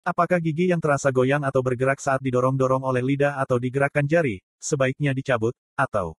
[0.00, 5.12] Apakah gigi yang terasa goyang atau bergerak saat didorong-dorong oleh lidah atau digerakkan jari, sebaiknya
[5.12, 6.16] dicabut, atau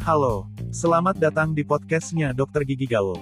[0.00, 3.20] Halo, selamat datang di podcastnya Dokter Gigi Gaul.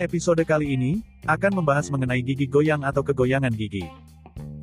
[0.00, 3.84] Episode kali ini, akan membahas mengenai gigi goyang atau kegoyangan gigi.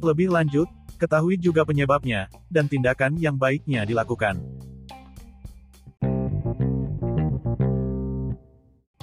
[0.01, 0.65] Lebih lanjut,
[0.97, 4.54] ketahui juga penyebabnya, dan tindakan yang baiknya dilakukan.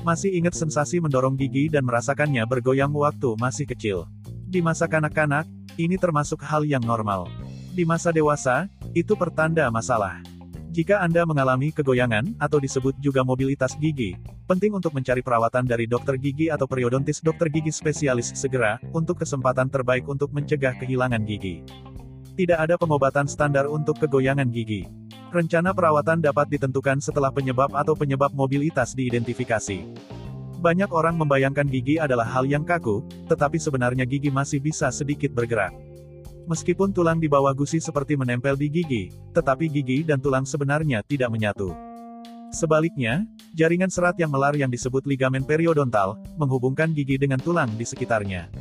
[0.03, 4.11] Masih ingat sensasi mendorong gigi dan merasakannya bergoyang waktu masih kecil.
[4.27, 5.47] Di masa kanak-kanak,
[5.79, 7.31] ini termasuk hal yang normal.
[7.71, 8.67] Di masa dewasa,
[8.99, 10.19] itu pertanda masalah.
[10.75, 14.19] Jika Anda mengalami kegoyangan, atau disebut juga mobilitas gigi,
[14.51, 19.71] penting untuk mencari perawatan dari dokter gigi atau periodontis dokter gigi spesialis segera, untuk kesempatan
[19.71, 21.63] terbaik untuk mencegah kehilangan gigi.
[22.35, 25.02] Tidak ada pengobatan standar untuk kegoyangan gigi.
[25.33, 29.81] Rencana perawatan dapat ditentukan setelah penyebab atau penyebab mobilitas diidentifikasi.
[30.61, 33.01] Banyak orang membayangkan gigi adalah hal yang kaku,
[33.33, 35.73] tetapi sebenarnya gigi masih bisa sedikit bergerak.
[36.53, 41.33] Meskipun tulang di bawah gusi seperti menempel di gigi, tetapi gigi dan tulang sebenarnya tidak
[41.33, 41.73] menyatu.
[42.53, 43.25] Sebaliknya,
[43.57, 48.53] jaringan serat yang melar yang disebut ligamen periodontal, menghubungkan gigi dengan tulang di sekitarnya.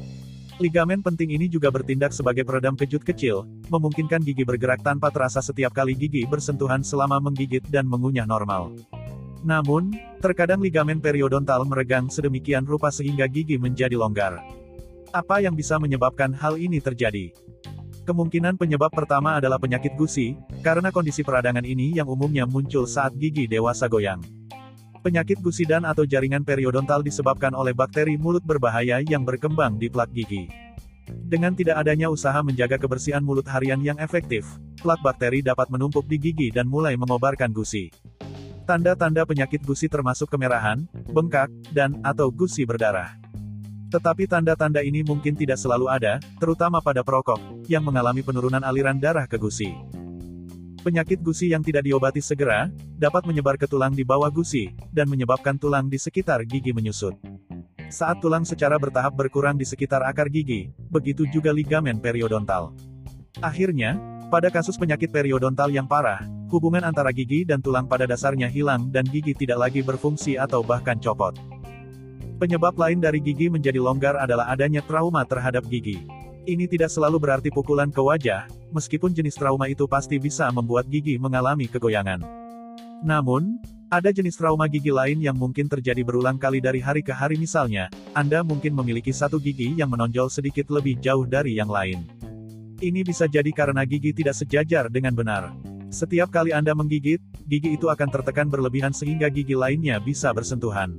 [0.62, 5.74] Ligamen penting ini juga bertindak sebagai peredam kejut kecil, memungkinkan gigi bergerak tanpa terasa setiap
[5.74, 8.70] kali gigi bersentuhan selama menggigit dan mengunyah normal.
[9.42, 9.90] Namun,
[10.22, 14.38] terkadang ligamen periodontal meregang sedemikian rupa sehingga gigi menjadi longgar.
[15.10, 17.34] Apa yang bisa menyebabkan hal ini terjadi?
[18.06, 23.50] Kemungkinan penyebab pertama adalah penyakit gusi, karena kondisi peradangan ini yang umumnya muncul saat gigi
[23.50, 24.22] dewasa goyang.
[25.02, 30.46] Penyakit gusidan atau jaringan periodontal disebabkan oleh bakteri mulut berbahaya yang berkembang di plak gigi.
[31.10, 34.46] Dengan tidak adanya usaha menjaga kebersihan mulut harian yang efektif,
[34.78, 37.90] plak bakteri dapat menumpuk di gigi dan mulai mengobarkan gusi.
[38.70, 43.18] Tanda-tanda penyakit gusi termasuk kemerahan, bengkak, dan atau gusi berdarah.
[43.90, 49.26] Tetapi tanda-tanda ini mungkin tidak selalu ada, terutama pada perokok, yang mengalami penurunan aliran darah
[49.26, 49.74] ke gusi.
[50.82, 52.66] Penyakit gusi yang tidak diobati segera,
[52.98, 57.14] dapat menyebar ke tulang di bawah gusi, dan menyebabkan tulang di sekitar gigi menyusut.
[57.94, 62.74] Saat tulang secara bertahap berkurang di sekitar akar gigi, begitu juga ligamen periodontal.
[63.46, 64.02] Akhirnya,
[64.34, 69.06] pada kasus penyakit periodontal yang parah, hubungan antara gigi dan tulang pada dasarnya hilang dan
[69.06, 71.38] gigi tidak lagi berfungsi atau bahkan copot.
[72.42, 76.10] Penyebab lain dari gigi menjadi longgar adalah adanya trauma terhadap gigi.
[76.50, 81.20] Ini tidak selalu berarti pukulan ke wajah, meskipun jenis trauma itu pasti bisa membuat gigi
[81.20, 82.24] mengalami kegoyangan.
[83.06, 83.60] Namun,
[83.92, 87.92] ada jenis trauma gigi lain yang mungkin terjadi berulang kali dari hari ke hari misalnya,
[88.16, 92.08] Anda mungkin memiliki satu gigi yang menonjol sedikit lebih jauh dari yang lain.
[92.80, 95.52] Ini bisa jadi karena gigi tidak sejajar dengan benar.
[95.92, 100.96] Setiap kali Anda menggigit, gigi itu akan tertekan berlebihan sehingga gigi lainnya bisa bersentuhan.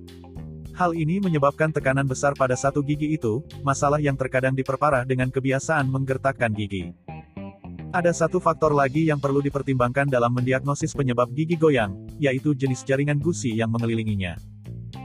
[0.77, 5.89] Hal ini menyebabkan tekanan besar pada satu gigi itu, masalah yang terkadang diperparah dengan kebiasaan
[5.89, 6.93] menggertakkan gigi.
[7.93, 13.21] Ada satu faktor lagi yang perlu dipertimbangkan dalam mendiagnosis penyebab gigi goyang, yaitu jenis jaringan
[13.21, 14.41] gusi yang mengelilinginya.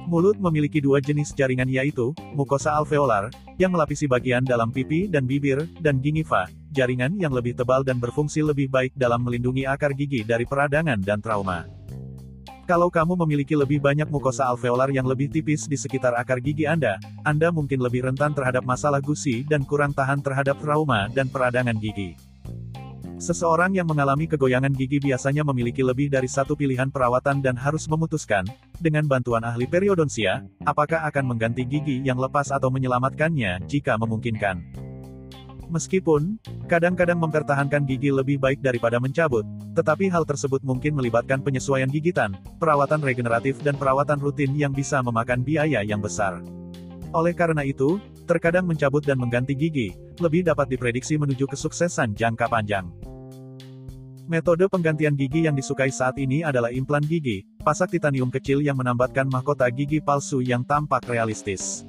[0.08, 3.28] Mulut memiliki dua jenis jaringan yaitu, mukosa alveolar,
[3.59, 8.40] yang melapisi bagian dalam pipi dan bibir, dan gingiva, jaringan yang lebih tebal dan berfungsi
[8.40, 11.68] lebih baik dalam melindungi akar gigi dari peradangan dan trauma.
[12.72, 17.03] Kalau kamu memiliki lebih banyak mukosa alveolar yang lebih tipis di sekitar akar gigi Anda,
[17.28, 22.27] Anda mungkin lebih rentan terhadap masalah gusi dan kurang tahan terhadap trauma dan peradangan gigi.
[23.17, 28.45] Seseorang yang mengalami kegoyangan gigi biasanya memiliki lebih dari satu pilihan perawatan dan harus memutuskan,
[28.78, 34.61] dengan bantuan ahli periodonsia, apakah akan mengganti gigi yang lepas atau menyelamatkannya jika memungkinkan.
[35.73, 36.38] Meskipun,
[36.69, 43.01] kadang-kadang mempertahankan gigi lebih baik daripada mencabut, tetapi hal tersebut mungkin melibatkan penyesuaian gigitan, perawatan
[43.01, 46.39] regeneratif dan perawatan rutin yang bisa memakan biaya yang besar.
[47.17, 47.97] Oleh karena itu,
[48.28, 52.92] terkadang mencabut dan mengganti gigi, lebih dapat diprediksi menuju kesuksesan jangka panjang.
[54.28, 59.24] Metode penggantian gigi yang disukai saat ini adalah implan gigi, pasak titanium kecil yang menambatkan
[59.32, 61.88] mahkota gigi palsu yang tampak realistis.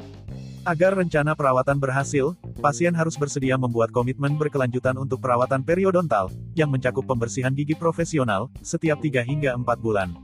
[0.62, 7.02] Agar rencana perawatan berhasil, pasien harus bersedia membuat komitmen berkelanjutan untuk perawatan periodontal, yang mencakup
[7.10, 10.14] pembersihan gigi profesional, setiap 3 hingga 4 bulan.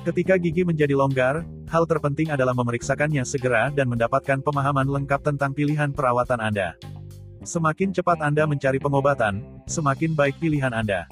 [0.00, 5.94] Ketika gigi menjadi longgar, hal terpenting adalah memeriksakannya segera dan mendapatkan pemahaman lengkap tentang pilihan
[5.94, 6.74] perawatan Anda.
[7.46, 11.06] Semakin cepat Anda mencari pengobatan, semakin baik pilihan Anda.